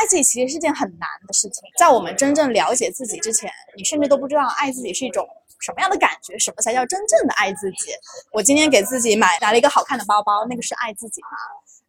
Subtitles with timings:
[0.00, 5.28] 爱自己其实是件很难的事情，在我们真正了解自己之前，你甚至都不知道爱自己是一种
[5.60, 7.92] 什么样的感觉，什么才叫真正的爱自己。
[8.32, 11.28] 我今天给自己买拿了一个好看的包包，那个是爱自己吗？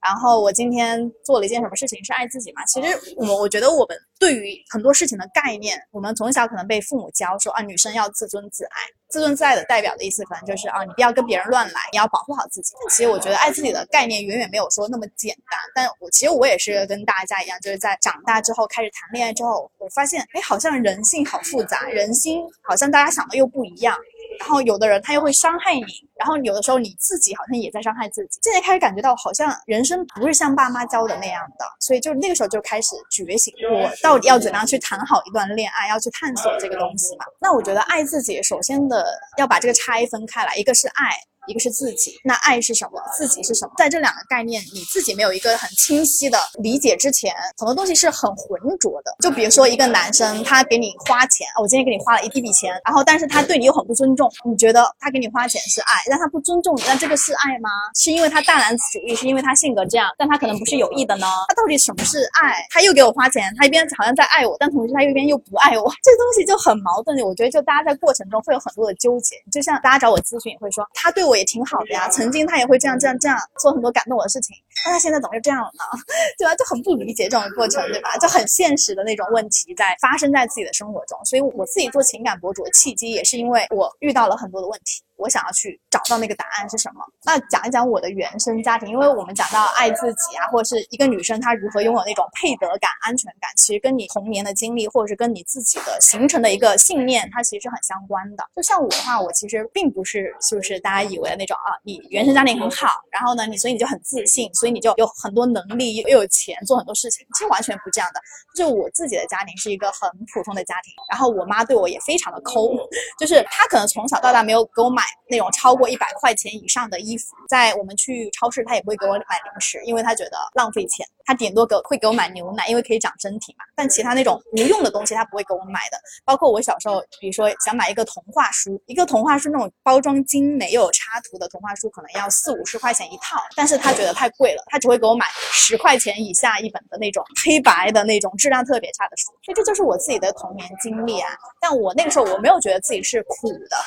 [0.02, 2.66] 然后我今天做了一件什么事情是爱自己嘛？
[2.66, 2.88] 其实
[3.18, 8.82] 我我觉得我们对于很多事情的概念，我们从小可能被父母教说啊，女生要自尊自爱。
[9.10, 12.74] 自尊自爱的代表的意思可能就是啊，你不要跟别人乱来，你要保护好自己。
[12.80, 15.60] 但其实我觉得爱自己的概念远远没有说那么简单。
[15.76, 23.96] 但我其实我也是跟大家一样，就是在长大之后开始谈恋爱之后，我发现哎，好像人性好复杂，人心好像大家想的又不一样。
[24.40, 25.84] 然后有的人他又会伤害你，
[26.18, 28.40] 然后有的时候你自己好像也在伤害自己。
[28.42, 37.26] 现在开始感觉到好像人生不是像爸妈教的那样的，所以就那个时候就开始觉醒，我到底要怎样去谈好一段恋爱，要去探索这个东西嘛？
[37.40, 39.06] 那我觉得爱自己，首先的
[39.38, 41.10] 要把这个拆分开来，一个是爱。
[41.48, 43.02] 一个是自己，那爱是什么？
[43.18, 43.72] 自己是什么？
[43.78, 49.16] 在这两个概念你自己没有一个很清晰的理解之前，很多东西是很浑浊的。
[49.20, 57.70] 就比如说一个男生，他给你花钱，我今天给你花了一笔笔钱，然后但是他对你又很不尊重，你觉得他给你花钱是爱，但他不尊重你，那这个是爱吗？
[57.96, 61.26] 是因为他大男子主义，是因为他性格这样，但他可能不是有意的呢？
[61.48, 62.56] 他到底什么是爱？
[62.70, 67.18] 他又给我花钱，他一边好像在爱我，但同时他又一边又不爱我， 这东西就很矛盾。
[67.22, 71.31] 我觉得就大家在过程中会有很多的纠结，就像大家找我咨询也会说，他对我。
[71.32, 74.54] 我也挺好的呀，曾经他也会这样这样这样做很多感动我的事情，
[74.86, 75.84] 那他现在怎么就这样了呢？
[76.38, 76.56] 对吧？
[76.56, 78.18] 就很不理解这种过程，对吧？
[78.18, 85.04] 就很现实的那种问题在发生在自己的生活中，所以我自己做情感博主的契机也是因为我遇到了很多的问题。
[85.18, 87.06] 我想要去找到那个答案是什么？
[87.24, 98.44] 那讲一讲我的原生家庭，因为我们讲到爱自己啊，或者是一个女生她如何拥有那种配得感、安全感，其实跟你童年的经历，或者是跟你自己的形成的一个信念，它其实是很相关的。
[98.56, 108.22] 就像我的话，我其实并不是是不是大家以为的那种啊，你原生家庭很好，然后呢，你所以你就很自信，所以你就有很多能力，又有钱做很多事情，其实完全不这样的。
[108.56, 112.70] 就我自己的家庭是一个很普通的家庭，然后我妈对我也非常的抠，
[113.18, 115.02] 就是她可能从小到大没有给我买。
[115.32, 121.08] 那种超过一百块钱以上的衣服，在我们去超市，她也不会给我买零食，因为她觉得浪费钱。
[121.32, 123.64] 他顶多给会给我买牛奶，因为可以长身体嘛。
[123.74, 125.98] 但其他那种无用的东西，他不会给我买的。
[126.26, 139.32] 包括我小时候，比如说想买一个童话书，一个童话书那种包装精美有插图的童话书，可能要四五十块钱一套，但是他觉得太贵了，他只会给我买十块钱以下一本的那种黑白的那种质量特别差的书。
[139.46, 141.30] 所以这就是我自己的童年经历啊。
[141.62, 143.78] 但我那个时候我没有觉得自己是苦的，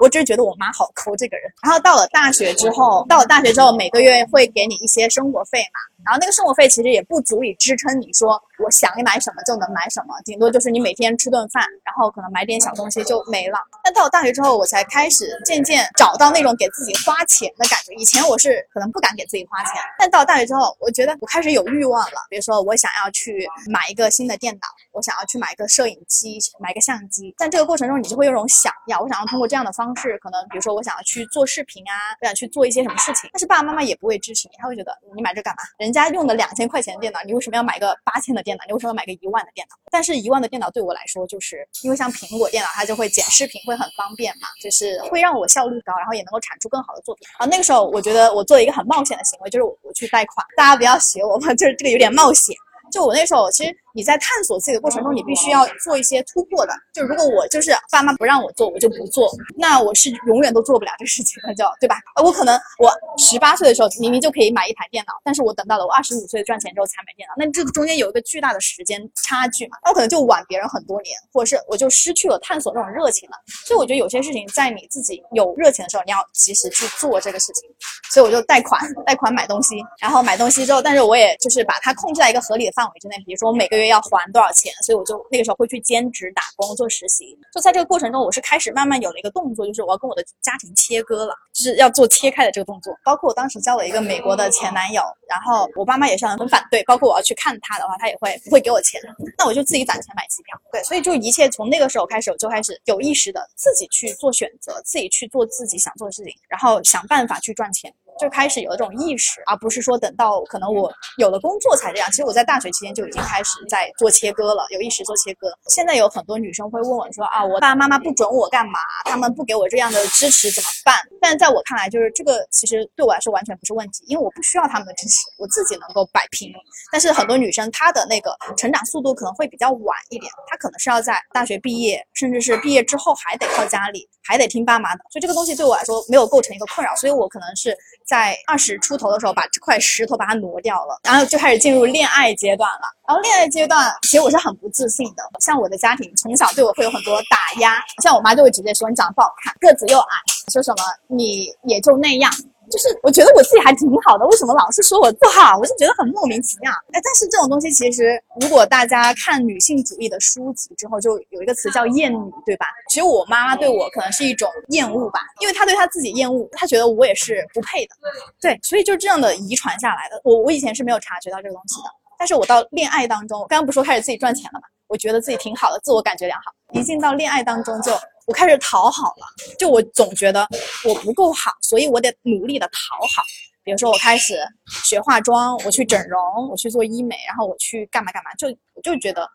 [0.00, 1.52] 我只是觉得我妈好抠这个人。
[1.62, 5.80] 然后到了大学之后，到了大学之后，每个月会给你一些生活费嘛。
[6.06, 13.58] 然后那个生活费其实也不足以支撑你说我想买什么就能买什么，顶多就是你每天吃顿饭，然后可能买点小东西就没了。
[13.82, 17.92] 但到了大学之后，我才开始渐渐找到那种给自己花钱的感觉。
[17.94, 22.26] 以前我是可能不敢给自己花钱，但到了大学之后，我觉得我开始有欲望了。
[22.30, 27.34] 比如说我想要去买一个新的电脑，我想要去买一个摄影机，买个相机。
[27.36, 31.92] 但这个过程中，你就会有种想要，我想要通过这样的方式，可能比如说我想要去做视频啊，
[32.22, 33.28] 我想去做一些什么事情。
[33.32, 35.62] 但是爸爸妈妈也不会支持你，他会觉得你买这干嘛？
[35.78, 35.95] 人。
[36.02, 38.64] 家用的两千块钱的电脑，你为什么要买个八千的电脑？
[38.66, 39.76] 你为什么要买个一万的电脑？
[39.90, 47.26] 但是一万的电脑对我来说，就是因为像苹果电脑，它就会剪视频会很方便嘛，就是会让我效率高，然后也能够产出更好的作品。
[47.38, 50.46] 啊，那个时候我觉得我做了一个很冒险的行为，就是我我去贷款。
[50.56, 52.54] 大家不要学我嘛，就是这个有点冒险。
[52.92, 53.76] 就我那时候其实。
[53.96, 56.72] 你在探索自己的过程中，你必须要做一些突破的。
[56.92, 59.26] 就如果我就是爸妈不让我做，我就不做，
[59.56, 61.96] 那我是永远都做不了这个事情的，就对吧？
[62.22, 69.78] 我可能我十八岁的时候明明就可以买一台电脑，但是我等到了我二十五岁赚钱之后才买电脑，那这个中间有一个巨大的时间差距嘛？
[69.82, 73.36] 那我可能就晚别人很多年，或者是我就失去了探索这种热情了。
[73.64, 77.66] 所以我觉得有些事情在你自己有热情的时候，你要及时去做这个事情。
[78.12, 83.85] 所以我就贷款，贷款买东西，然后买东西之后，但是我也就是把它控制在一个合理的范围之内，比如说我每个月。
[83.88, 84.72] 要还多少钱？
[84.82, 87.38] 所以我就那个时候会去兼职打工做实习。
[87.52, 92.94] 就在这个过程中，我是开始慢慢有了一个动作，就是我要跟我的家庭切割了，就是要做切开的这个动作。
[93.04, 96.82] 包括我当时交了一个美国的前男友，然后我爸妈也是很反对。
[96.84, 99.00] 包括我要去看他的话，他也会不会给我钱？
[99.38, 100.60] 那我就自己攒钱买机票。
[100.72, 107.92] 对，所以就一切从那个时候开始，我就开始有意识的自己去做选择，自己去做自己想做的事情，然后想办法去赚钱。
[108.18, 112.10] 就开始有了这种意识，而不是说等到可能我有了工作才这样。
[112.10, 115.48] 其实我在大学期间就已经开始在做切割了，有意识做切割。
[115.68, 120.96] 现在有很多女生会问我说啊，我爸爸妈妈不准我干嘛，他们不给我这样的支持怎么办？
[121.20, 126.52] 但是在我看来，就是这个其实对我来说完全不是问题，因为我不需要他们的支持，我自己能够摆平。
[126.90, 135.00] 但是很多女生她的那个成长速度可能会比较晚一点，她可能是要在大学毕业，甚至是毕业之后还得靠家里，还得听爸妈的。
[135.10, 137.76] 所以这个东西对我来说没有构成一个困扰，所以我可能是。
[138.06, 142.82] 在二十出头的时候把这块石头把它挪掉了，然后就开始进入恋爱阶段了。
[143.08, 145.22] 然后恋爱阶段，其实我是很不自信的。
[145.40, 150.16] 像我的家庭从小对我会有很多打压，像我妈就会直接说你长得不好看，个子又矮，
[150.52, 152.32] 说什么你也就那样。
[152.70, 155.56] 就是我觉得我自己还挺好的，为什么老是说我不好？
[155.58, 156.72] 我是觉得很莫名其妙。
[156.92, 162.66] 哎，但是这种东西其实，如果大家看女性主义的书籍之后，就有一个词叫厌女，对吧？
[162.90, 167.94] 其实我妈妈对我可能是一种厌恶吧，因为她对她自己厌恶，她觉得我也是不配的。
[168.40, 170.20] 对，所以就是这样的遗传下来的。
[170.24, 174.66] 我我以前是没有察觉到这个东西的，但是我到恋爱当中，刚刚不说开始自己赚钱了嘛？
[174.88, 176.52] 我觉得自己挺好的，自我感觉良好。
[176.72, 177.92] 一进到恋爱当中就。
[178.26, 179.26] 我开始讨好了，
[179.58, 180.46] 就我总觉得
[180.84, 183.22] 我不够好，所以我得努力的讨好。
[183.64, 184.38] 比如说，我开始
[184.84, 189.28] 学化妆，我去整容，我去做医美，然后我去干嘛干嘛，就我就觉得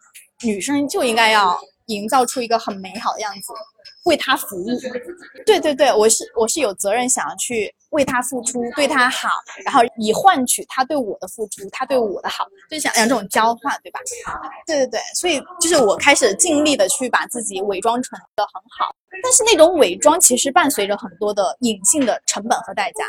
[0.44, 3.52] 女生就应该要营造出一个很美好的样子。
[4.06, 4.68] 为他服务，
[5.46, 9.30] 对对对，我是我是有责任想要去为他付出，对他好，
[9.64, 14.00] 然后以换取他对我的付出，他对我的好，就想两种交换，对吧？
[14.66, 23.04] 对对对，所以就是我开始尽力的去把自己伪装成的很好，但是那种伪装其实伴随着很多的隐性的成本和代价，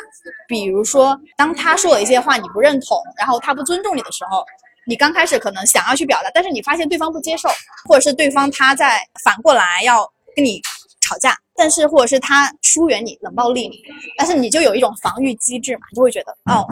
[0.49, 4.45] 比如说当他说了一些话你不认同，然后他不尊重你的时候，
[4.85, 7.49] 你刚开始可能想要去表达，但是你发现对方不接受，
[7.89, 10.61] 或者是对方他在反过来要跟你。
[11.03, 13.83] 吵架，但是或者是他疏远你、冷暴力你，
[14.17, 16.65] 但是你就有一种防御机制嘛，你就会觉得哦，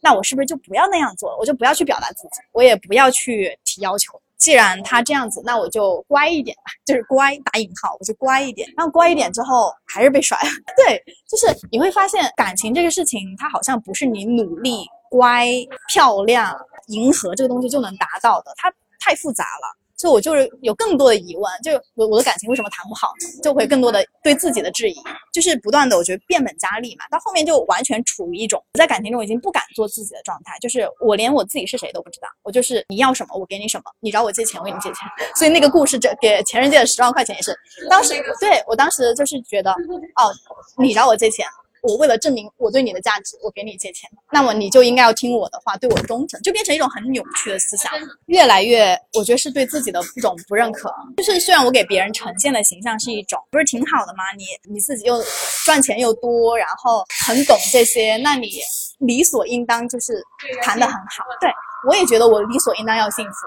[0.00, 1.36] 那我是不是就不要那样做了？
[1.38, 4.20] 我就不要去表达自己，我也不要去提要求。
[4.38, 8.72] 既然他这样子，那我就乖一点吧，就是乖打引号，我就乖一点。
[8.76, 10.38] 然后乖一点之后，还是被甩。
[10.78, 15.48] 对，就是你会发现感情这个事情，它好像不是你努力、乖、
[15.88, 16.56] 漂亮、
[16.86, 19.76] 迎合这个东西就能达到的，它太复杂了。
[19.98, 23.12] 所以我就是有更多的疑问，就我我的感情为什么谈不好，
[23.42, 24.96] 就会更多的对自己的质疑，
[25.32, 34.98] 就是不断的我觉得变本加厉嘛，到后面就完全处于一种在感情中已经不敢做自己的状态，就是我连我自己是谁都不知道，我就是你要什么我给你什么，你找我借钱我给你借钱，
[35.34, 37.52] 所以那个故事这给前任借的十万块钱也是，
[37.90, 40.32] 当时对我当时就是觉得哦，
[40.76, 41.44] 你找我借钱。
[41.82, 47.92] 我为了证明我对你的价值，我给你借钱，那么你就应该要听我的话，对我忠诚，就变成一种很扭曲的思想，
[48.26, 50.92] 越来越，我觉得是对自己的一种不认可。
[51.16, 54.24] 就是虽然我给别人呈现的形象是一种，不是挺好的吗？
[54.36, 55.22] 你你自己又
[55.64, 58.60] 赚钱又多，然后很懂这些，那你
[58.98, 60.22] 理所应当就是
[60.62, 61.24] 谈的很好。
[61.40, 61.50] 对
[61.88, 63.46] 我也觉得我理所应当要幸福，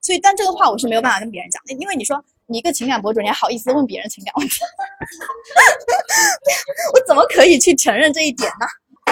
[0.00, 2.24] 所以但这个话我是没有办法跟别人讲的，因为你说。
[2.46, 4.60] 你一个情感博主，你还好意思问别人情感问题？
[6.94, 8.66] 我怎么可以去承认这一点呢？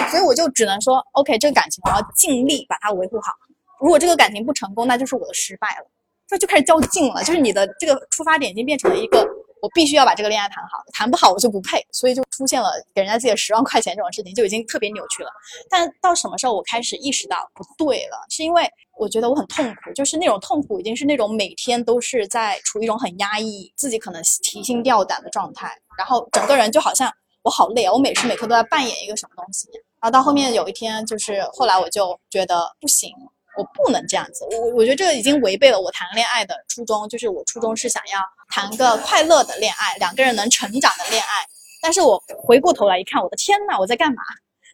[0.09, 3.31] 所以我就只能说，OK，这个感情我要尽力把它维护好。
[3.79, 5.85] 如果这个感情不成功，那就是我的失败了。
[6.27, 9.27] 这就开始较劲了，就是你的这个出发点已经变成了一个。
[9.61, 15.29] 我必须要把这个恋爱谈好，谈不好我就不配，所以就出现了给人家借十万块钱这种事情，就已经特别扭曲了。
[15.69, 27.11] 但到什么时候我开始意识到不对了，是因为我觉得我很痛苦，就是那种痛苦已经是那种每天都是在处于一种很压抑、自己可能提心吊胆的状态，然后整个人就好像
[27.43, 29.67] 我好累啊，我每时每刻都在扮演一个什么东西。
[30.01, 33.11] 然后到后面有一天，就是后来我就觉得不行。
[33.55, 38.19] 我不能这样子，我我觉得这个已经违背了我谈恋爱的初衷，就是我初衷是想要
[38.49, 41.45] 谈个快乐的恋爱，两个人能成长的恋爱。
[41.79, 44.23] 但是我回过头来一看，我的天呐，我在干嘛？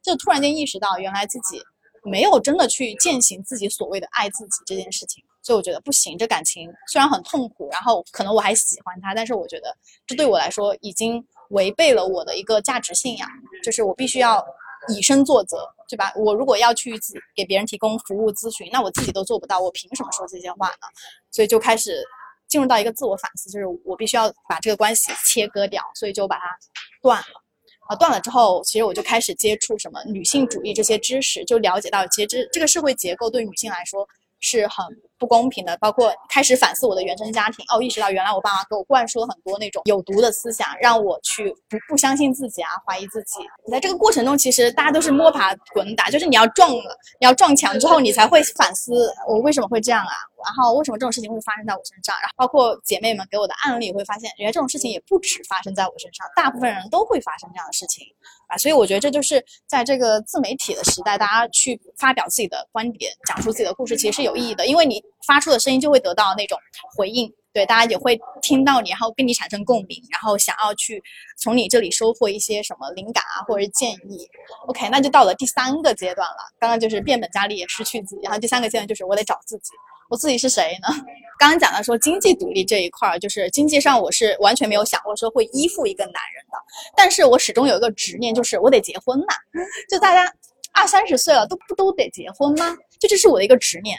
[0.01, 1.62] 就突然间意识到，原来自己
[2.09, 5.23] 没有真的去践行自己所谓的爱自己这件事情。
[5.41, 9.75] 所以我觉得不行，这感情虽然很痛苦，然后可能我还喜欢他，但是我觉得
[10.06, 13.30] 这对我来说已经违背了我的一个价值信仰，
[13.63, 14.44] 就是我必须要。
[14.87, 15.57] 以身作则，
[15.89, 16.11] 对吧？
[16.16, 16.97] 我如果要去
[17.35, 20.87] 给别人提供服务咨询，那我自己都做不到，我凭什么说这些话呢？
[21.30, 22.01] 所以就开始
[22.47, 26.57] 进入到一个自我反思，就是我必须要把这个关系切割掉，所以就把它
[27.01, 27.44] 断了。
[27.89, 34.07] 啊，断了之后，其实我就开始接触什么女性主义这些知识，就了解到其实这这个社会结构对女性来说
[34.39, 34.85] 是很。
[35.19, 43.40] 不公平的，包括开始反思我的原生家庭，哦，意识到原来我爸妈给我灌输了很多那种有毒的思想，让我去不不相信自己啊，怀疑自己。
[43.66, 50.14] 你在这个过程中，其实大家都是摸爬滚打，就是你要撞了，你要撞墙之后，你才会反思我为什么会这样啊，
[50.45, 58.07] 然后为什么这种事情会发生在我身上，然后包括姐妹们给我的案例，会发现原来这种事情也不止发生在我身上，大部分人都会发生这样的事情
[58.47, 65.04] 啊，所以我觉得这就是在这个自媒体的时代，大家去发表自己的观点，讲述自己的故事，其实是有意义的，因为你。
[65.26, 66.57] 发出的声音就会得到那种
[66.95, 71.02] 回应，对大家也会听到你，然后跟你产生共鸣，然后想要去
[71.38, 74.28] 从你这里收获一些什么灵感啊，或者是建议。
[74.68, 76.38] OK，那就到了第三个阶段了。
[76.59, 79.71] 刚刚就是变本加厉，失去自己，然后第三个阶段就是我得找自己。
[80.09, 80.88] 我自己是谁呢？
[81.38, 86.57] 刚刚讲的说经济独立这一块儿，就是经济上我是完全没有想过说会依附一个男人的。
[86.97, 89.28] 但是我始终有一个执念，就是我得结婚呐。
[89.88, 90.33] 就大家
[90.80, 92.74] 二三十岁了，都不都得结婚吗？
[93.00, 93.98] 就这是我的一个执念。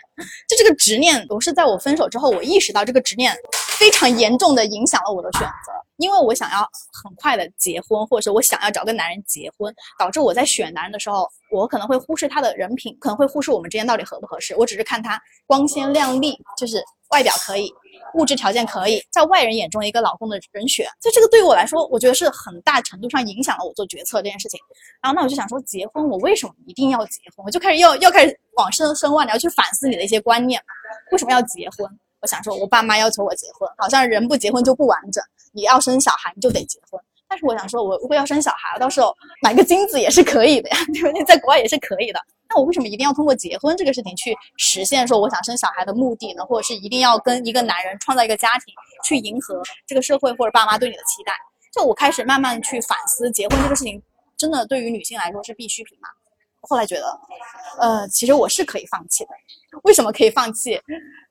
[0.49, 3.37] 就这个执念，我是在我分手之后，我意识到这个执念
[3.79, 5.73] 非常严重的影响了我的选择。
[5.99, 6.67] 因为我想要
[7.03, 14.57] 很快的结婚，或者是我想要找个男人结婚，导致我在选男人的时候，我可能会忽视他的人品，可能会忽视我们之间到底合不合适。
[14.57, 17.71] 我只是看他光鲜亮丽，就是外表可以，
[18.15, 20.87] 物质条件可以，在外人眼中一个老公的人选。
[21.01, 24.59] 所以这个对于我来说，我觉得是很大程度上影响了我做决策这件事情。
[25.01, 27.45] 然后那我就想说，结婚我为什么一定要结婚？
[27.45, 30.61] 我就开始要要开始往深深挖，你要去反思你的一些观念，
[31.13, 31.89] 为什么要结婚？
[32.21, 35.25] 我想说，我爸妈要求我结婚，好像人不结婚就不完整。
[35.53, 37.01] 你要生小孩，你就得结婚。
[37.31, 41.25] 但是我想说，我如果要生小孩，到时候买个精子也是可以的呀， 对不对？
[41.25, 42.21] 在国外也是可以的。
[42.49, 46.45] 那我为什么一定要通过结婚这个事情去实现说我想生小孩的目的呢？
[46.45, 51.33] 或者是一定要跟一个男人创造一个家庭，去迎合这个社会或者爸妈对你的期待？
[51.73, 54.03] 就我开始慢慢去反思，结婚这个事情
[54.37, 56.09] 真的对于女性来说是必需品吗？
[56.63, 57.21] 后来觉得，
[57.79, 59.31] 呃，其实我是可以放弃的。
[59.85, 60.81] 为什么可以放弃？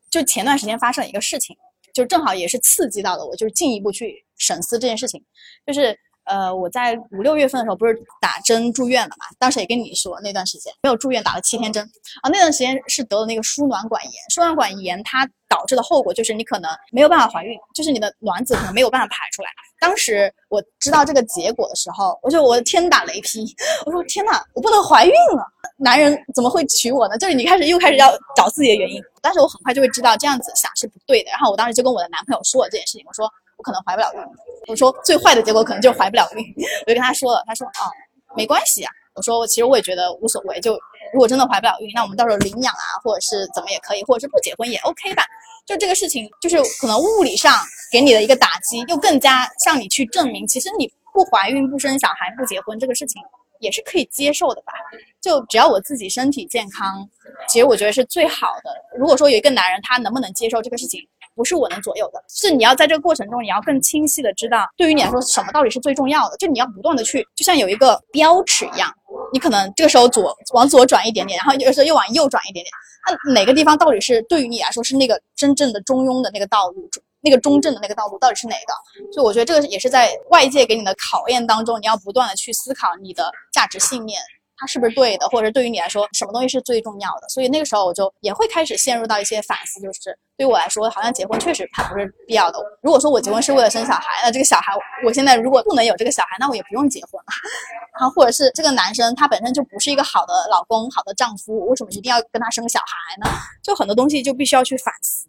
[0.10, 1.54] 就前段时间发生一个事情，
[1.94, 5.24] 就正好也是刺激到了我，就是进一步去审思这件事情。
[5.68, 9.26] 就是呃，我在五六月份的时候不是打针住院了嘛？
[9.38, 11.84] 当时也跟你说那段时间没有住院，打了七天针
[12.22, 12.30] 啊。
[12.30, 15.30] 那段时间是得了那个输卵管炎，输卵管炎它。
[15.50, 19.50] 导致的后果就是你可能没有办法怀孕，就是你的卵子可能没有办法排出来。
[19.80, 23.44] 当时我知道这个结果的时候，我就我天打雷劈，
[23.84, 25.44] 我说天哪，我不能怀孕了，
[25.78, 27.18] 男人怎么会娶我呢？
[27.18, 29.02] 就是你开始又开始要找自己的原因。
[29.24, 31.32] 但是我很快就会知道这样子想是不对的。
[31.32, 33.28] 然后我当时就跟我的男朋友说了这件事情，我说
[33.60, 34.22] 我可能怀不了孕，
[34.68, 36.44] 我说最坏的结果可能就是怀不了孕。
[36.86, 37.92] 我就跟他说了，他说啊
[38.38, 40.74] 没关系啊，我说我其实我也觉得无所谓，就
[41.14, 45.26] 如果真的怀不了孕，那我们到时候领养啊，或者是怎么也可以，或者是不结婚也 OK 吧。
[45.66, 47.54] 就这个事情，就是可能物理上
[47.92, 53.22] 给你的一个打击，又更加向你去证明，其实你不怀孕、不生小孩、不结婚这个事情
[53.60, 54.72] 也是可以接受的吧？
[55.20, 57.08] 就只要我自己身体健康，
[57.50, 58.72] 其实我觉得是最好的。
[58.98, 61.06] 如果说有一个男人，他能不能接受这个事情，
[61.40, 68.94] 不是我能左右的，是你要在这个过程中，你要更清晰的知道，对于你来说什么到底是最重要的，就你要不断的去，就像有一个标尺一样，
[69.32, 72.70] 你可能这个时候左往左转一点点，然后有时候又往右转一点点。
[73.08, 76.90] 那哪个地方到底是对于你来说是那个真正的中庸的那个道路，
[77.22, 79.14] 那个中正的那个道路到底是哪个？
[79.14, 84.20] 所以我觉得这个也是在外界给你的考验当中，你要不断的去思考你的价值信念。
[84.60, 87.30] 它是不是对的，或者对于你来说，什么东西是最重要的？
[87.30, 92.60] 所以那个时候我就也会开始陷入到一些反思，就是对于我来说，好像结婚确实它不是必要的。
[92.82, 94.74] 如果说我结婚是为了生小孩，那这个小孩
[95.06, 97.32] 我现在如果不能有这个小孩，那我也不用结婚了。
[98.00, 102.86] 然后或者是这个男生他本身就不是一个好的老公、好的丈夫，为什么一定要跟他生小孩
[103.20, 103.32] 呢？
[103.64, 105.28] 就很多东西就必须要去反思。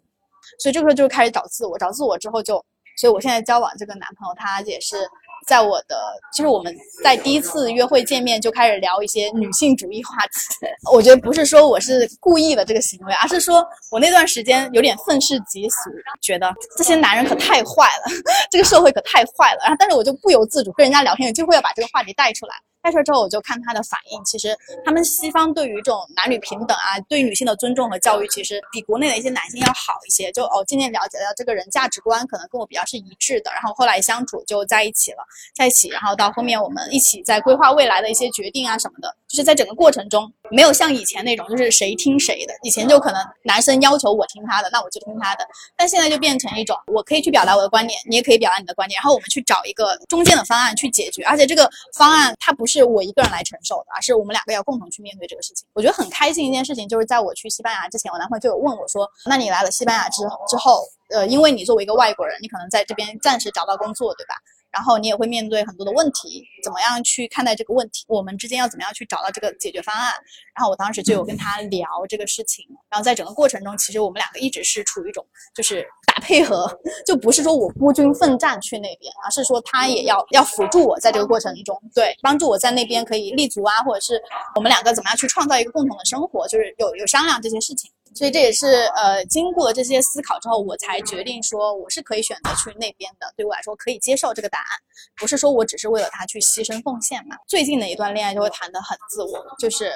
[0.59, 2.55] 所以这个时候就开始找自我，找自我之后就，
[2.97, 5.09] 所以我现在交往这个男朋友他也是。
[5.45, 5.95] 在我的，
[6.33, 10.67] 就是我们在第一次约会见面就开始聊一些女性主义话题。
[10.93, 15.89] 我觉得不是说我是故意的这个行为，而是说我那段时间有点愤世嫉俗，
[16.21, 18.11] 觉得这些男人可太坏了，
[18.51, 19.59] 这个社会可太坏了。
[19.63, 22.53] 然后，但是我就不由自主跟人家聊天，就会要把这个话题带出来。
[22.81, 24.23] 开出之后，我就看他的反应。
[24.25, 30.31] 其实他们西方对于这种男女平等啊，对女性的尊重和教育，其实比国内的一些男性要好一些。
[30.31, 33.51] 就哦，渐渐了解到这个人价值观可能跟我比较是一致的。
[33.51, 35.17] 然后后来相处就在一起了，
[35.55, 39.15] 在一起，然后到后面我们一起在规划未来的一些决定啊什么的。
[39.27, 42.53] 就是在整个过程中，没有像以前那种就是谁听谁的。
[42.63, 45.47] 以前就可能男生要求我听他的，那我就听他的。
[45.77, 51.23] 但现在就变成一种，我可以去表达我的观点，你也可以表达你的观点，然后我们去找一个中间的方案去解决。
[51.23, 55.67] 而且这个方案它不是是我一个人来承受的，而是我们两个要共同去面对这个事情。
[55.73, 64.35] 我觉得很开心一件事情，就是在我去西班牙之前，我男朋友就有问我说：“那你来了西班牙之之后，呃，因为你作为一个外国人，你可能在这边暂时找到工作，对吧？”
[64.71, 68.05] 然后你也会面对很多的问题，怎么样去看待这个问题？
[68.07, 70.13] 我们之间要怎么样去找到这个解决方案？
[70.55, 72.65] 然后我当时就有跟他聊这个事情。
[72.89, 75.85] 然后在整个过程中，其实我们两个一直是处于一种就是
[76.21, 76.71] 配合，
[77.05, 84.21] 就不是说我孤军奋战去那边，而是说他也要要辅助我在这个过程中，对，帮助我在那边可以立足啊，或者是
[84.55, 87.91] 我们两个怎么样去创造一个共同的生活，就是有有商量这些事情。
[88.13, 93.33] 所以这也是呃，经过这些思考之后，我才决定说我是可以选择去那边的。
[93.37, 94.67] 对我来说，可以接受这个答案，
[95.15, 97.37] 不是说我只是为了他去牺牲奉献嘛。
[97.47, 99.93] 最近的一段恋爱就会谈得很自我，就是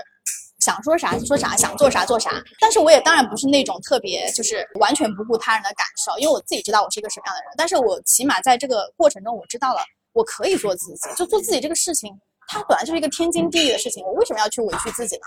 [0.65, 2.41] 想说啥就说啥，想做啥做啥。
[2.59, 7.51] 但是我也当然不是那种特别就是完全不顾他人的感受，因为我自己知道我是一个什么样的人。
[7.55, 9.81] 但是我起码在这个过程中，我知道了
[10.13, 12.11] 我可以做自己，就做自己这个事情，
[12.47, 15.21] 它本来就是一个天经地义的事情，我为什么要去委屈自己呢？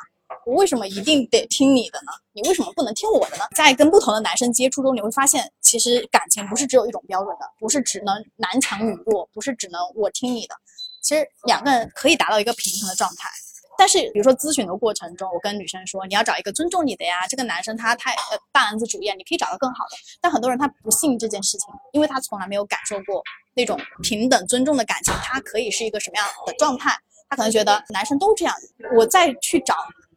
[0.45, 2.11] 我为什么一定得听你的呢？
[2.33, 3.45] 你为什么不能听我的呢？
[3.54, 10.57] 在跟不同的男生接触中，你会发现，其实感情不是只有一种标准的，不是只能男强女弱，不是只能我听你的，
[11.00, 13.30] 其实两个人可以达到一个平衡的状态。
[13.78, 17.28] 但是，比如说咨询的过程中，我跟女生说，你要找一个尊重你的呀。
[17.28, 19.97] 这个男生他太呃大男子主义，你可以找到更好的。
[20.20, 23.23] 但很多人他不信这件事情，因为他从来没有感受过
[23.54, 26.90] 那种平等尊重的感情，他可以是一个什么样的状态？
[27.28, 28.54] 他可能觉得男生都这样，
[28.97, 29.76] 我再去找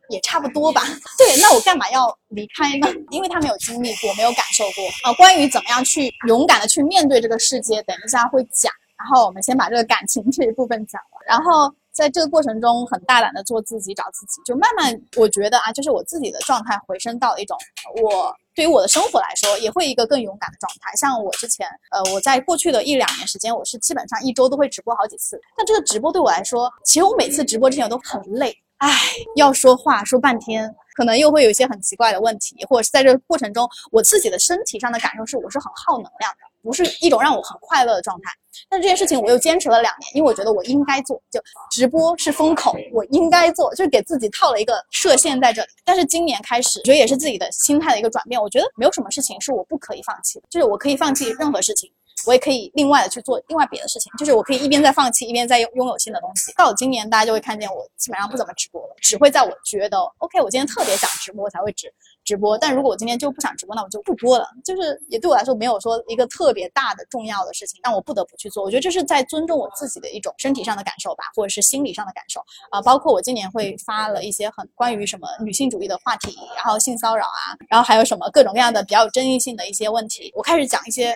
[0.09, 0.81] 也差不多吧。
[1.19, 2.87] 对，那我干嘛要离开呢？
[3.11, 5.13] 因为他没有经历过，没有感受过啊。
[5.13, 8.73] 关于怎么样去勇敢的去面对这个世界，等一下会讲。
[8.97, 11.71] 然后我们先把这个感情这一部分讲了，然后。
[11.91, 17.57] 在这个过程中，很大胆的做自己，找自己，就慢慢，我觉得啊，就是我自己的状态回升到一种，
[18.01, 20.95] 我对于我的生活来说，也会一个更勇敢的状态。
[20.95, 25.39] 像我之前，呃，我在过去的一两年时间，我是基本上一周都会直播好几次。
[25.57, 28.89] 但这个直播对我来说，其实我每次直播之前都很累，唉，
[29.35, 36.50] 要说话说半天，可能又会有一些很奇怪的问题，或者是在这个过程中，我自己的身体上的感受是，我是很耗能量的。
[36.61, 38.31] 不是一种让我很快乐的状态，
[38.69, 41.41] 但这件事情我又坚持了两年，因为我觉得我应该做，就
[41.71, 45.67] 直播是风口，我应该做，就是给自己套了一个设限在这里。
[45.83, 51.91] 但是今年开始，我觉得也是自己的心态的一个转变，我觉得没有什么事情是我不可以放弃的，就是我可以放弃任何事情。
[52.25, 56.53] 我也可以另外的去做另外别的事情，就是我可以一边在放弃，一边在拥拥有新的东西。
[56.53, 61.91] 到今年，大家就会看见我基本上不怎么直播了，只会在我觉得 OK，我今天特别想直播才会直
[62.23, 62.57] 直播。
[62.57, 64.47] 但如果我今天就不想直播，那我就不播了。
[64.63, 68.63] 就是也对我来说没有说一个特别大的重要的事情让我不得不去做。
[68.63, 72.81] 我觉得这是在尊重我自己的一种身体上的感受吧，或者是心理上的感受啊。
[72.81, 81.15] 包括我今年会发了一些很关于什么女性主义的话题，然后性骚扰啊，然后还有什么各种各样的比较有争议性的一些问题，我开始讲一些。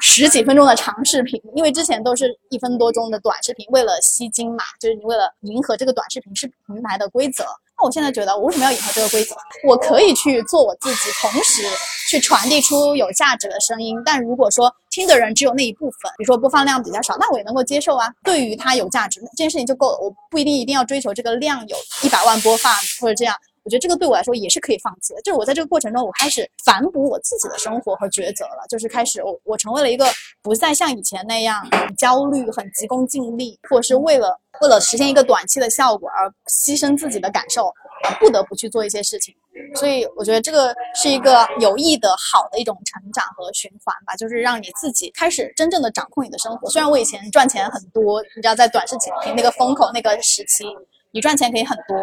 [0.00, 7.44] 十几分钟的长视频，因为之前都是一分多钟的短视频，为了吸睛嘛，就是你为了迎合这个短视频视平台的规则。
[7.78, 9.34] 那我现在觉得，我为什么要迎合这个规则？
[9.66, 11.62] 我可以去做我自己，同时
[12.08, 13.96] 去传递出有价值的声音。
[14.04, 18.12] 但如果说听的人只有那一部分，比如说播放量比较少，那我也能够接受啊。
[18.24, 19.98] 对于它有价值，这件事情就够了。
[19.98, 23.34] 我不一定一定要追求这个量有一百万播放或者这样。
[23.64, 30.06] 我觉得这个对我来说也是可以放弃的，就是我在这个过程中，我开始反哺我自己的生活和抉择了，就是开始我我成为了一个
[30.42, 31.64] 不再像以前那样
[31.96, 37.72] 焦虑、很急功近利，或者是为了为了实现一个短期的效果而牺牲自己的感受，
[38.04, 39.34] 而不得不去做一些事情。
[39.76, 46.68] 所以我觉得这个是一个有益的、好的一种成长和循环吧，就是让你自己开始真正的掌控你的生活。
[46.68, 50.64] 虽然我以前赚钱很多，你知道在短视频那个风口那个时期。
[51.12, 51.96] 你赚钱可以很多，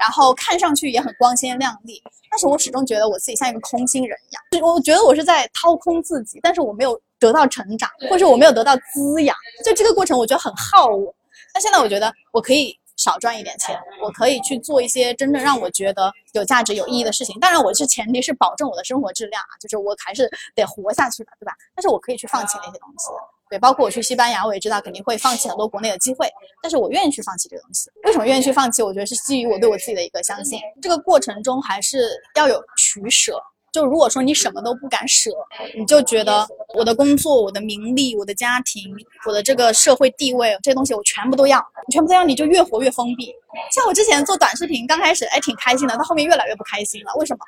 [0.00, 11.14] 然后看上去也很光鲜亮丽，但是我始终觉得我自己像一个空心人一样，我觉得我是在掏空自己，但是我没有得到成长，或者我没有得到滋养，就这个过程我觉得很耗我。
[11.54, 17.38] 那现在我觉得我可以少赚一点钱，我可以去做一些真正让我觉得有价值、有意义的事情。
[17.38, 21.52] 当然，我是前提是保证我的生活质量啊，就是我还是得活下去的，对吧？
[21.76, 23.10] 但是我可以去放弃那些东西。
[23.54, 26.28] 对，包括我去西班牙，我也知道肯定会放弃很多国内的机会，
[26.60, 27.88] 但是我愿意去放弃这个东西。
[28.02, 28.82] 为什么愿意去放弃？
[28.82, 30.58] 我觉得是基于我对我自己的一个相信。
[30.82, 33.40] 这个过程中还是要有取舍。
[33.72, 35.30] 就如果说你什么都不敢舍，
[35.78, 38.92] 你就觉得我的工作、我的名利、我的家庭、
[39.24, 43.32] 我的这个社会地位这些东西我全部都要，你全部都要，你就越活越封闭。
[43.70, 47.12] 像我之前做短视频，刚开始哎挺开心的，到后面越来越不开心了。
[47.18, 47.44] 为什么？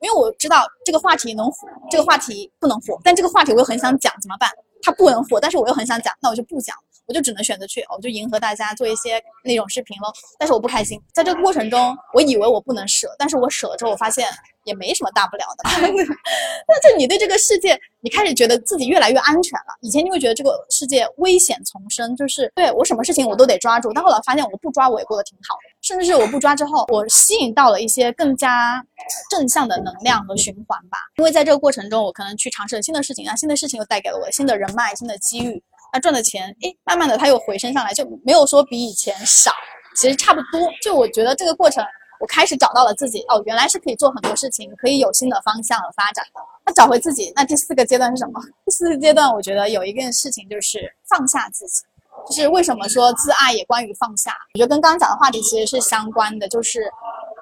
[0.00, 4.50] 因为我知道这个话题能火，这个话题不能火，但这个话题我又很想讲，怎么办？
[4.82, 6.76] 它不能火，但是我又很想讲，那我就不讲，
[7.10, 10.12] 我就只能选择去，我就迎合大家做一些那种视频了。
[10.38, 14.28] 但是我不开心，在这个过程中，我以为我不能舍，但是我舍了之后，我发现
[14.62, 15.64] 也没什么大不了的。
[15.74, 19.76] 但是你对这个世界，你开始觉得自己越来越安全了。
[19.80, 25.60] 以前你会觉得这个世界危险丛生，就是对我什么事情我都得抓住，但后来发现我不抓我也过得挺好的。
[25.82, 28.84] 甚至是我不抓之后，我吸引到了一些更加
[29.28, 30.98] 正向的能量和循环吧。
[31.16, 35.60] 因为在这个过程中，我可能去尝试了新的事情啊，新的事情又带给了我新的人脉、新的机遇。
[35.92, 39.52] 那赚的钱，诶，慢慢的它又回升上来，就没有说比以前少，
[39.96, 40.60] 其实差不多。
[40.82, 41.84] 就我觉得这个过程，
[42.20, 46.40] 我开始找到了自己，哦，原来是可以做很多事情，可以有新的方向和发展的。
[46.64, 48.40] 那找回自己，那第四个阶段是什么？
[48.64, 51.82] 第四个阶段，我觉得有一件事情就是放下自己。
[52.28, 54.36] 就是为什么说自爱也关于放下？
[54.54, 56.46] 我觉得跟刚刚讲的话题其实是相关的。
[56.48, 56.82] 就是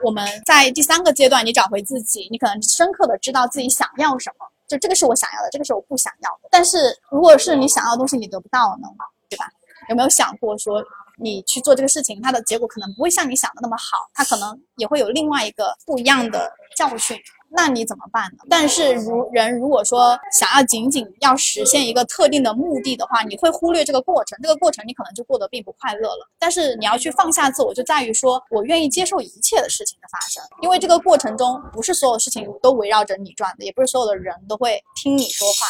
[0.05, 4.47] 我们在第三个阶段，你找回自己，你可能深刻的知道自己想要什么。
[4.69, 6.49] 就这个是我想要的，这个是我不想要的。
[6.51, 8.89] 但是如果是你想要的东西你得不到呢，
[9.29, 9.47] 对吧？
[9.89, 10.85] 有没有想过说
[11.17, 17.19] 你去做这个事情，它的结果可能不会像你想的那么好，它可能也会有另外一个不一样的教训。
[17.51, 18.45] 那你怎么办呢？
[18.49, 26.29] 但是如人如果说想要仅仅要实现一个特定的目的的话，你会忽略这个过程，这个过程你可能就过得并不快乐了。
[26.39, 35.67] 但是你要去放下自我，就在于说我愿意接受一切的事情的发生，因为这个过程中不是所有事情都围绕着你转的，也不是所有的人都会听你说话。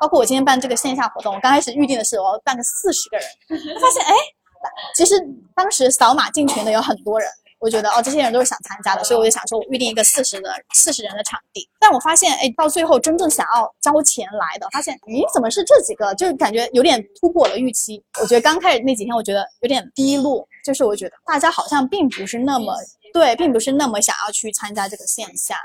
[0.00, 3.26] 包括我今天办这个线下活动，我刚开始预定的是我要办个四十个人，
[3.80, 4.14] 发现哎。
[4.96, 5.14] 其实
[5.54, 7.28] 当时扫码进群的有很多人。
[7.58, 11.68] 我觉得哦，这些人都是想参加的，所以我就想说，我预定一个四十的四十人的场地。
[11.80, 16.14] 但我发现，哎，到最后真正想要交钱来的，发现，咦，怎么是这几个？
[16.16, 18.02] 就是感觉有点突破了预期。
[18.20, 22.74] 我觉得刚开始那几天，我觉得有点低落，就是我觉得大家好像并不是那么
[23.12, 25.56] 对，并不是那么想要去参加这个线下。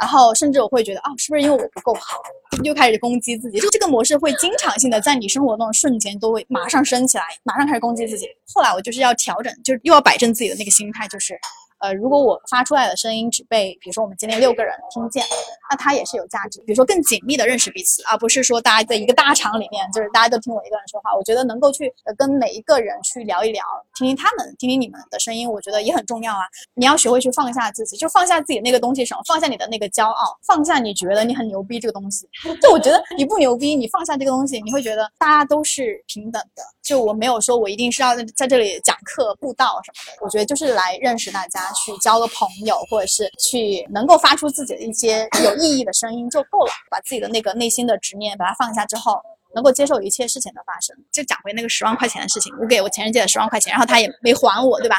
[0.00, 2.20] 然后甚至我会觉得，哦，是不是因为我不够好？
[2.62, 8.26] 又开始攻击自己，就这个模式会经常性的在你生活中的瞬间都会马上升起来，马上开始攻击自己。
[8.52, 11.38] 后来我就是要调整，就是又要摆正自己的那个心态，就是。
[11.84, 15.22] 呃，如果我发出来的声音只被，比如说我们今天六个人听见，
[15.70, 16.58] 那它也是有价值。
[16.60, 21.14] 比如说更紧密的认识彼此，而不是说大家在一个大场里面，就是大家都听我一个人说话。
[21.14, 23.62] 我觉得能够去跟每一个人去聊一聊，
[23.94, 26.46] 听听他们，听听你们的声音，我觉得也很重要啊。
[26.72, 32.26] 你要学会去放下自己，就放下自己那个东西什么，放下你的那个骄傲，放下你觉得你很牛逼这个东西。
[32.62, 36.62] 就我觉得你不牛逼，你放下这个东西，你会觉得大家都是平等的。
[36.82, 49.20] 就我没有说我一定是要在在这里讲课布道什么的，我觉得就是来认识大家，去交个朋友，或者是去能够发出自己的一些有意义的声音就够了，把自己的那个内心的执念把它放下之后。
[49.54, 52.52] 能够接受一切事情的发生，就讲回那个十万块钱的事情。
[52.60, 54.96] 我给我前任借了十万块钱，然后他也没还我，对吧？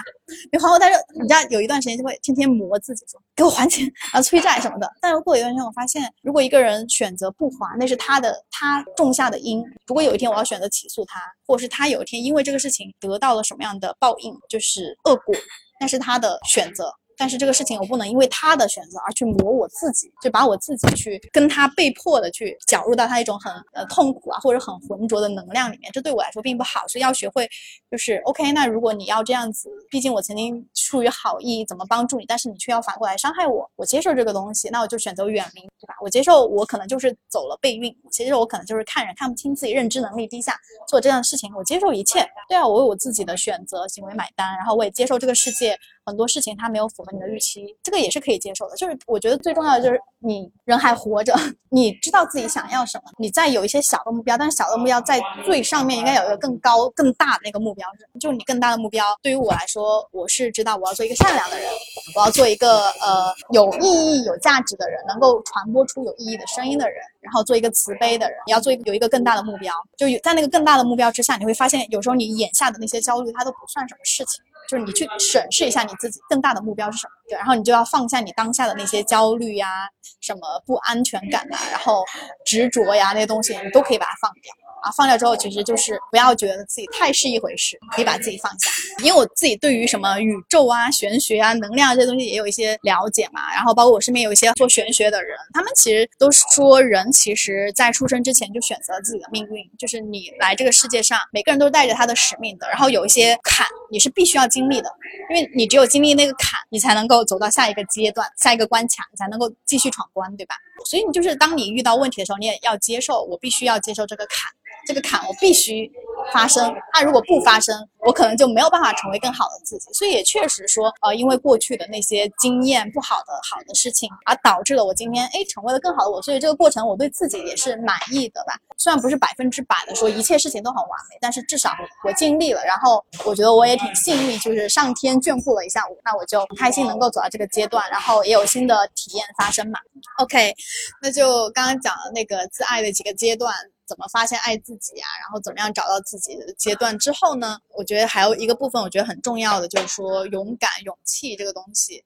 [0.49, 4.89] 没还我，但是你知道有一段时间就会天天磨自己，说给我还钱，然后催债什么的。
[5.01, 9.61] 但是过一段时间，我发现，如果一个人选择不还，那是他的他种下的因。
[9.87, 15.35] 如果有一天我要选择起诉他，或者是他有一天因为这个事情得到了什么样的报应，就是恶果，
[15.79, 16.93] 那是他的选择。
[17.17, 26.87] 但是这个事情我不能因为他的选择而去磨我自己，就把我自己去跟他被迫的去搅入到他一种很呃痛苦啊或者很浑浊的能量里面，这对我来说并不好。
[26.87, 27.49] 所以要学会，
[27.89, 28.51] 就是 OK。
[28.51, 35.95] 那如果你要这样子，毕竟我曾经出于好意怎么帮助你，但是你却要反过来伤害我，我接受这个东西，那我就选择远离，对吧？
[36.01, 40.55] 我接受我可能就是走了背运，其实我可能就是看人看不清自己，认知能力低下，
[40.87, 42.25] 做这样的事情，我接受一切。
[42.47, 45.77] 对啊，我为我自己的选择行为买单，然后我也接受这个世界。
[46.05, 48.75] 很多事情它没有符合你的预期，这个也是可以接受的。
[48.75, 51.33] 就是我觉得最重要的就是你人还活着，
[51.69, 57.87] 你知道自己想要什么，你再有一些小的目标，但是小的目标在最上面应该有一个更高更大的那个目标，
[58.19, 59.03] 就是你更大的目标。
[59.21, 61.67] 对于我来说，我是知道我要做一个善良的人，
[62.15, 68.37] 我要做一个呃有意义、有价值的人，能够传播出有意义的声音的人，然后做一个慈悲的人。
[68.45, 74.43] 你要做一个有一个更大的目标，就有在那个更大的目标之下，你会发现有时候你眼下的那些焦虑，它都不算什么事情。
[74.69, 79.87] 就是你去审视一下你自己更大的目标是什么，对，然后你就要放下你当下的那些焦虑呀、
[80.21, 82.03] 什么不安全感呐，然后
[82.45, 84.53] 执着呀那些东西，你都可以把它放掉。
[84.83, 88.69] 啊，放掉之后，其实就是不要觉得自己太是一回事，可以把自己放下。
[89.03, 93.51] 因为我自己对于什么宇宙啊、玄学啊、能量这些东西也有一些了解嘛。
[93.51, 102.67] 然后包括我身边有一些做玄学的人，他们其实都是说，人其实在出生之前就选择了自己的命运，就是你来这个世界上，每个人都带着他的使命的。
[102.67, 104.89] 然后有一些坎也是必须要经历的，
[105.29, 110.55] 因为你只有经历那个坎，你才能够走到下一个阶段、下一个关卡，你才能够继续闯关，对吧？
[110.85, 114.51] 所以你就是当你遇到问题的时候，你也要接受，我必须要接受这个坎。
[114.85, 115.89] 这个坎我必须
[116.33, 119.91] 发生，那如果不发生，我可能就没有办法成为更好的自己。
[119.93, 126.21] 所以也确实说，呃，因为过去的那些经验不好的好的事情，而导致了我今天哎成为了更好的我。
[126.21, 128.57] 所以这个过程我对自己也是满意的吧。
[128.77, 131.71] 虽然不是百分之百的说一切事情都很完美，但是至少
[132.03, 132.63] 我尽力了。
[132.65, 139.79] 然后我觉得我也挺幸运，就是上天眷顾了一下我，那我就很开心能够走到这个阶段，然后也有新的体验发生嘛。
[140.19, 140.53] OK，
[141.01, 143.53] 那就刚刚讲的那个自爱的几个阶段。
[143.87, 145.07] 怎么发现爱自己啊？
[145.21, 147.59] 然后怎么样找到自己的阶段之后呢？
[147.69, 152.03] 我觉得还有一个部分，我觉得很重要的就是说勇敢、勇气这个东西。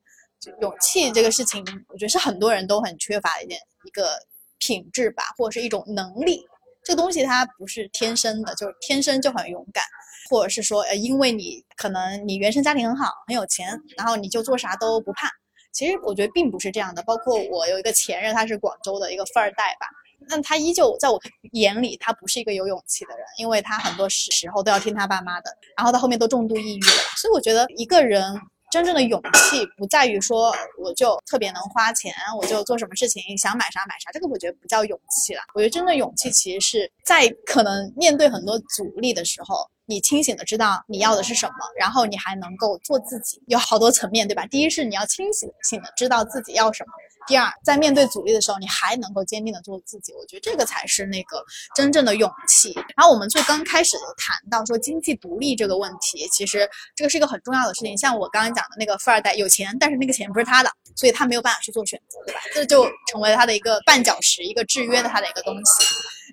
[0.61, 4.17] 勇气这个事情，我觉得是很多人都很缺乏的一件一个
[4.57, 6.41] 品质吧，或者是一种能力。
[6.81, 9.83] 这个东西它不是天生的，就是天生就很勇敢，
[10.29, 15.29] 或者是说呃，因为你可能你原生家庭很好，很有钱，然后你就做啥都不怕。
[15.73, 17.03] 其实我觉得并不是这样的。
[17.03, 19.87] 包括我有一个前任，他是广州的一个富二代吧。
[20.29, 21.19] 但他依旧在我
[21.53, 27.03] 眼里，他不是一个有勇气的人，因为他很多时时候都要听他爸妈的，然后到后面都重度抑郁了。
[27.17, 28.23] 所以我觉得一个人
[28.71, 35.41] 真正的勇气不在于说我就特别能花钱，我就做什么事情想买啥买啥，这个我觉得不叫勇气了。
[35.55, 44.45] 我觉得真的勇气其实是在可能面对很多阻力的时候，你清醒的知道你要的是什么，然后你还能够做自己，有好多层面对吧？
[44.45, 46.93] 第一是你要清醒的知道自己要什么。
[47.27, 51.43] 第二，在面对阻力的时候，你还能够坚定的做自己，我觉得这个才是那个
[51.75, 52.73] 真正的勇气。
[52.95, 57.97] 然后我们最刚开始谈到说经济独立这个问题，其实这个是一个很重要的事情。
[57.97, 62.39] 像我刚刚讲的那个富二代有钱，但是那个钱不是他的，所以他没有办法去做选择，对吧？
[62.53, 65.85] 这就成为了他的一个绊脚石，一个制约的他的一个东西。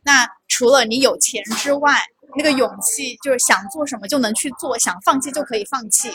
[0.04, 2.00] 那除了你有钱之外，
[2.36, 6.10] 那个勇气，就是想做什么就能去做，想放弃就可以放弃，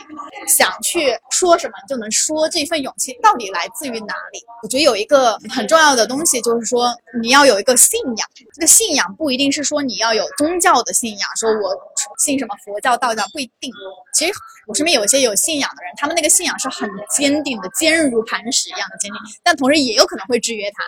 [0.47, 2.47] 想去说什么就能说。
[2.49, 4.39] 这份勇气到底来自于哪里？
[4.61, 8.27] 我觉得有一个很重要的东西，就是说你要有一个信仰。
[8.53, 11.75] 这个信仰不一定是说你要有宗教的信仰，说我
[12.19, 13.71] 信什么佛教、道教不一定。
[14.13, 14.33] 其实
[14.67, 20.83] 我身边有一些有信仰的人，他们那个信仰是很坚定的，坚如磐石一样的坚定，但同时也有可能会制约他。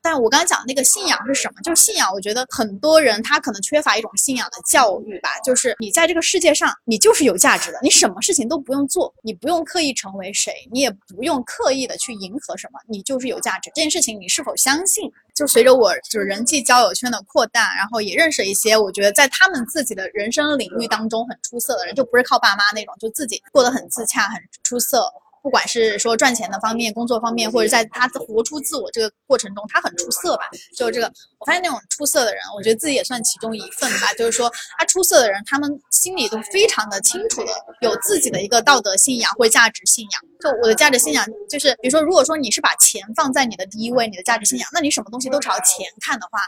[0.00, 1.60] 但我刚刚讲的那个信仰是什么？
[1.62, 2.10] 就是信仰。
[2.12, 5.28] 我觉得很多人他可能缺乏一种信仰的教育吧。
[5.44, 7.78] 就是你在这个世界上，你就是有价值的。
[7.82, 13.70] 你什么事情都不用做，你不用刻意成为谁，你也不用刻意的去迎合什么，你就是有价值。
[13.74, 15.10] 这件事情你是否相信？
[15.34, 25.08] 就随着我就是人际交友圈的扩大，然后也认识一些我觉得在他们自己的人生领域当中很出色的人，就不是靠爸妈那种，就自己过得很自洽、很出色。
[25.40, 30.42] 不管是说赚钱的方面、工作方面，或者在他活出自我这个过程中，他很出色吧？
[30.76, 34.12] 就这个，我发现那种出色的人，我觉得自己也算其中一份吧。
[34.18, 40.22] 就是说，他出色的人，他们心里都非常的清楚的，有自己的一个道德信仰或价值信仰。
[40.40, 46.40] 就我的价值信仰，就是比如说，如果说你是把钱放在你的第一位，你的价值信仰，那你什么东西都朝钱看的话，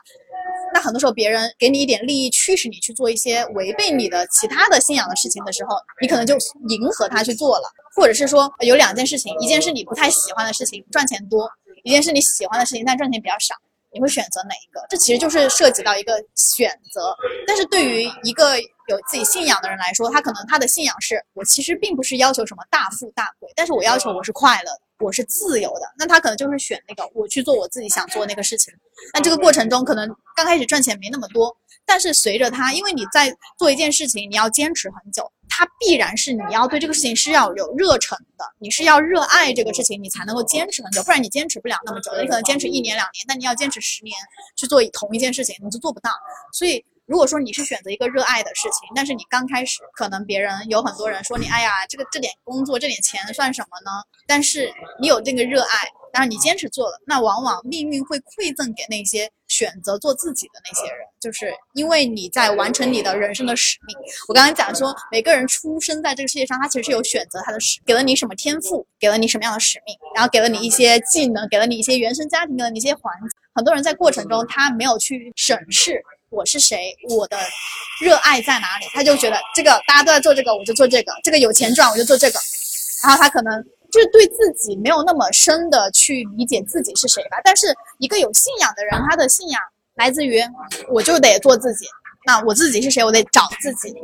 [0.72, 6.34] 那很多时候别人给你一点利益，驱使你去做一些违背你的其他的信仰的事情的时候，你可能就
[6.68, 7.68] 迎合他去做了。
[7.94, 11.44] 或者是说有两件事情，一件是你不太喜欢的事情，赚钱多；
[11.82, 13.54] 一件是你喜欢的事情，但赚钱比较少，
[13.92, 14.80] 你会选择哪一个？
[14.88, 17.14] 这其实就是涉及到一个选择。
[17.46, 25.92] 但是对于一个有自己信仰的人来说，他可能他的信仰是我其实并不是要求什么大富大贵，但是我要求我是快乐的，我是自由的。
[25.98, 28.72] 那他可能就是选那个我去做我自己想做那个事情。
[29.12, 30.08] 那这个过程中可能
[30.40, 35.30] 刚开始赚钱没那么多，但是随着他，因为你在做一件事情，你要坚持很久。
[35.50, 42.10] 它必然是你要对这个事情是要有热忱的，你是要热爱这个事情，你才能够坚持很久，不然你坚持不了那么久。
[42.18, 44.16] 你可能坚持一年两年，但你要坚持十年
[44.56, 46.10] 去做同一件事情，你就做不到。
[46.54, 54.02] 所以，如果说你是选择一个热爱的事情，但是你刚开始可能别人有很多人说你，哎呀，这个这点工作这点钱算什么呢？
[54.26, 55.88] 但是你有这个热爱。
[56.12, 63.94] 但是你坚持做了，那往往命运会馈赠给那些选择做自己的那些人，就是因为你在完成你的人生的使命。
[64.26, 73.28] 我刚刚讲说，每个人出生在这个世界上，他其实是有选择他的使，给了你什么天赋，给了你什么样的使命，然后给了你一些技能，给了你一些原生家庭，的一些环境。
[73.54, 77.36] 很多人在过程中他没有去审视我是谁，我的
[78.00, 82.40] 热爱在哪里，他就觉得这个大家都在做这个，我就做这个，这个有钱赚我就做这个，
[83.02, 83.62] 然后他可能。
[83.92, 89.60] 就是对自己没有那么深的去理解自己是谁吧，但是一个有信仰的人，他的信仰
[89.94, 90.40] 来自于
[90.88, 91.86] 我就得做自己，
[92.26, 93.94] 那我自己是谁，我得找自己，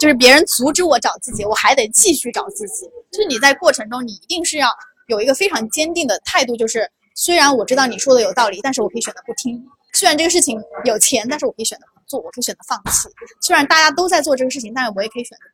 [0.00, 2.86] 就是别人阻止我找自己，我还得继续找自己。
[3.12, 4.68] 就是你在过程中，你一定是要
[5.06, 9.56] 有一个非常坚定的态度，就是虽然我知道你说的有道理，但是我可以选择不听；
[9.92, 13.08] 虽然这个事情有钱，但是我可以选择不做，我可以选择放弃；
[13.40, 15.44] 虽然大家都在做这个事情，但是我也可以选择。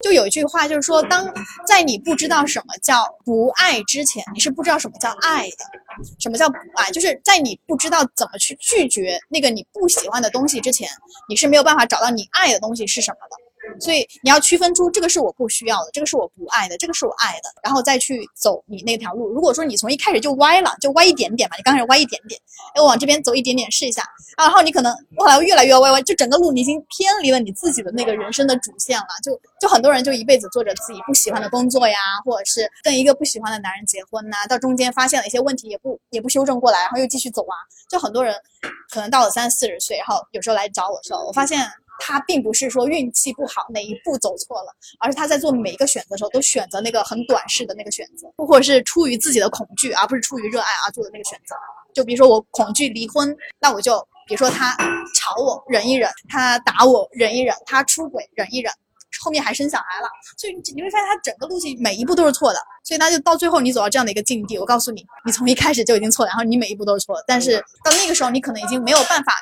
[0.00, 1.32] 就有一句话，就是说，当
[1.66, 5.64] 在你不知道什么叫不爱之前，你是不知道什么叫爱的。
[6.18, 6.90] 什么叫不爱？
[6.90, 10.88] 就是在你不知道怎么去拒绝那个你不喜欢的东西之前，
[11.28, 13.36] 你是没有办法找到你爱的东西是什么的。
[13.80, 19.28] 所以你要区分出这个是我不需要的，这个是我不爱的，这个是我爱的，然后再去走你那条路。
[19.28, 22.40] 如果说你从一开始就歪了，就歪一点点嘛，你刚开始歪一点点，
[22.74, 24.02] 哎，我往这边走一点点试一下，
[24.36, 29.06] 啊然后你可能后来越来越歪歪，就整个路你已经偏离了你自己的那个人生的主线了。
[29.22, 37.54] 就就很多人就一辈子做着自己不喜欢的工作呀，或者是跟一个不喜欢的男人结婚呐，到中间发现了一些问题，也不也不修正过来，然后又继续走啊。
[37.88, 38.34] 就很多人
[38.90, 41.60] 可能到了三四十岁，然后有时候来找我说，我发现。
[42.00, 51.54] 他并不是说运气不好哪一步走错了，而是他在做每一个选择的时候都选择那个很短视的那个选择，或者是出于自己的恐惧，而不是出于热爱而做的那个选择。
[51.94, 54.76] 就比如说我恐惧离婚，那我就比如说他
[55.14, 58.72] 吵我忍一忍，他打我忍一忍，他出轨忍一忍，
[59.20, 69.34] 后面还生小孩了，所以你会发现他整个路径每一步都是错的，所以他就到最后你走到这样的一个境地，我告诉你，你从一开始就已经错了，然后你每一步都是错的，但是到那个时候你可能已经没有办法。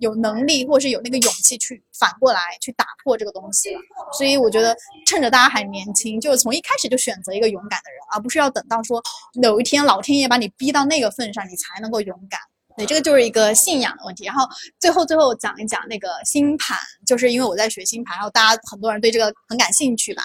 [0.00, 3.80] 有能力，或是有那个勇气去反过来去打破这个东西了，
[4.18, 9.02] 所以我觉得趁着大家还年轻，就是从一开始就选择一个勇敢的人，而不是要等到说
[9.42, 12.40] 有一天老天爷把你逼到那个份上，你才能够勇敢。
[12.76, 14.24] 对，这个就是一个信仰的问题。
[14.24, 20.22] 然后最后最后讲一讲那个星盘，就是因为我在学星盘，然后大家很多人对这个很感兴趣吧。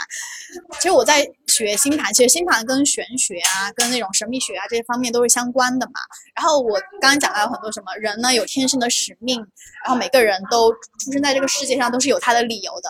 [0.79, 5.93] 其实我在学星盘，其实星盘跟玄学啊，跟那种神秘学啊这些方面都是相关的嘛。
[6.35, 9.39] 然后我刚刚讲到有很多什么人呢，有天生的使命，
[9.85, 12.89] 然后每个人都出生在这个世界上都是有他的理由的。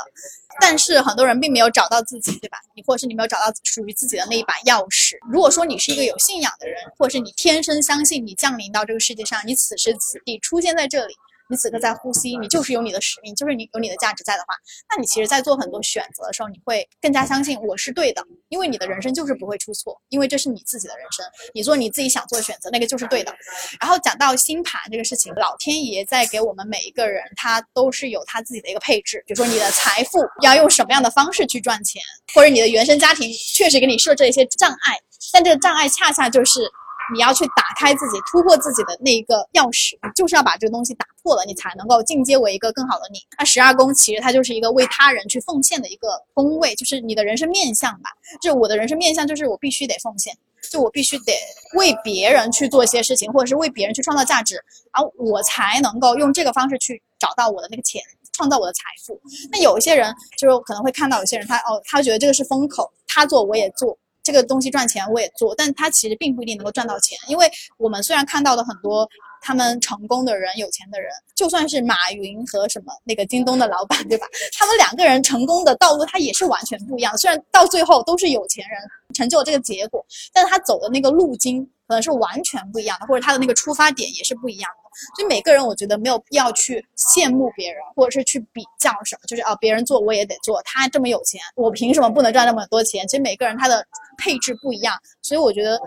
[0.61, 2.57] 但是很多人并没有找到自己，对吧？
[2.75, 5.17] 你或者是你没有找到属于自己的那一把钥匙。
[5.29, 11.13] 如果说你是一个有信仰的人，或者是你天生相信你降临到这个世界上，你此时此地出现在这里，
[11.49, 14.55] 你此刻在呼吸，你就是有你的使命，就是你有你的价值在的话，
[14.89, 23.33] 那你其实，在做很多选择的时候，你会更加相信我是对的，因为你的人生就是不会出错，因为这是你自己的人生，你做你自己想做的选择，那个就是对的。
[23.79, 32.01] 然后讲到星盘这个事情，老天爷在给我们每一个人，他都是有他自己的一个配置，比如说你的财富要用什么样的方式去赚钱，
[32.33, 34.97] 或者你的原生家庭确实给你设置了一些障碍，
[35.31, 36.71] 但这个障碍恰恰就是。
[37.13, 43.19] 你要去打开自己、突破自己的那一个钥匙，你就是要把这个东西打破了，你才能够进阶为一个更好的你。
[43.37, 48.09] 那十二宫其实它就是一个为他人去奉献的一个宫位，就是你的人生面相吧。
[48.41, 50.35] 就我的人生面相就是我必须得奉献，
[50.71, 51.33] 就我必须得
[51.75, 54.55] 为别人去做一些事情，或者是为别人去创造价值，
[54.93, 58.01] 然后我才能够用这个方式去找到我的那个钱，
[58.33, 59.21] 创造我的财富。
[59.51, 63.97] 那有一些人就可能会看到有些人他哦，他觉得这个是风口，他做我也做。
[64.25, 69.07] 这个东西赚钱我也做，但他其实并不一定能够赚到钱，因为我们虽然看到的很多
[69.39, 74.25] 他们成功的人、有钱的人，就算是马云和什么那个京东的老板，对吧？
[74.57, 77.15] 他们两个人成功的道路他也是完全不一样。
[77.19, 78.79] 虽然到最后都是有钱人
[79.13, 84.84] 成就了这个结果，但是他走的那个路径可能是完全不一样的，或者他的那个出发点也是不一样的。
[85.15, 93.07] 所以每个人，我觉得没有必要去羡慕别人，或者是去比较什么，就是啊，别人做我也得做，他这么有钱，我凭什么不能赚那么多钱？
[93.07, 93.85] 其实每个人他的
[94.17, 95.79] 配置不一样，所以我觉得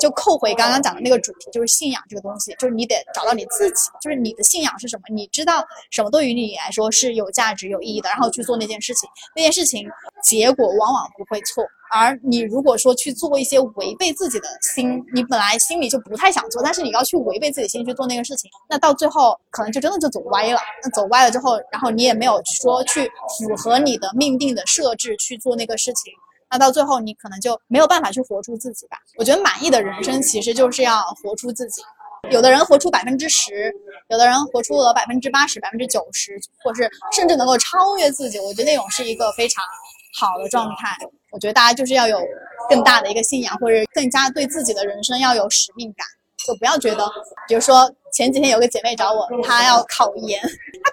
[0.00, 9.88] 就扣回刚刚讲的那个主题，就是信仰这个东西，就是你得找到你自己，就是你的信仰是什么，你知道什么对于你来说是有价值、有意义的，然后去做那件事情，那件事情
[10.22, 11.64] 结果往往不会错。
[11.94, 20.58] 而你如果说去做一些违背自己的心，你本来心里就不太想做，但是你要去违背自己心去做那个事情，那到最后可能就真的就走歪了。
[20.82, 26.12] 那走歪了之后，然后你也没有说去符合你的命定的设置去做那个事情，
[26.50, 28.96] 那到最后你可能就没有办法去活出自己吧。
[29.18, 31.82] 我觉得满意的人生其实就是要活出自己。
[32.30, 33.74] 有的人活出百分之十，
[34.08, 38.38] 有的人活出了百分之八十、百分之九十，或是甚至能够超越自己。
[38.38, 39.64] 我觉得那种是一个非常
[40.12, 40.96] 好的状态。
[41.30, 42.20] 我觉得大家就是要有
[42.68, 46.06] 更大的一个信仰，或者更加对自己的人生要有使命感，
[46.46, 47.10] 就不要觉得，
[47.48, 47.90] 比如说。
[48.14, 50.38] 前几天有个姐妹找我，她要考研，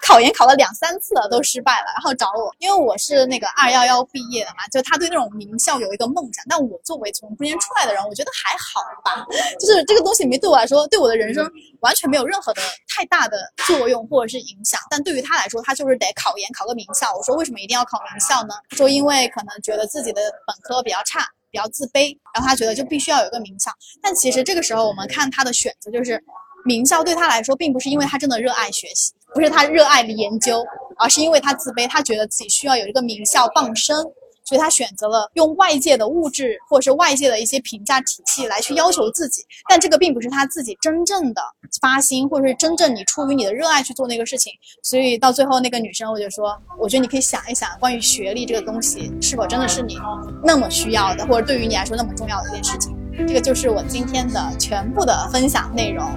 [0.10, 9.24] 考研考了两三次了都失败了，然后找我，因为我是那个二幺幺毕业的嘛，就他对那种名校有一个梦想，但我作为从中间出来的人，我觉得还好吧，
[9.62, 11.48] 就是这个东西没对我来说，对我的人生
[11.82, 17.16] 完全没有任何的太大的作用或者是影响，但对于他来说，他就是得考研考个名校。
[17.16, 18.56] 我说为什么一定要考名校呢？
[18.72, 23.72] 说因为可能觉得自己的本科比较差，比较自卑，然后他觉得就必须要有一个名校。
[24.02, 26.20] 但其实这个时候我们看他的选择就是。
[26.66, 30.64] 名校对他来说，并不是因为他真的热爱学习，不是他热爱的研究，
[30.98, 33.96] 而是因为他自卑，他觉得自己需要有一个名校傍身，
[34.44, 39.44] 所以他选择了用外界的物质或者是外界的一些评价体系来去要求自己。
[39.70, 41.42] 但这个并不是他自己真正的
[41.80, 44.52] 发心，或者是真正你出于你的热爱去做那个事情。
[44.82, 49.96] 所以到最后，那个女生我就说，我觉得你可以想一想，关于学历这个东西，是否真的是你
[50.44, 52.98] 那么需要的，或者对于你来说那么重要的一件事情。
[53.28, 56.10] 这个就是我今天的全部的分享内容。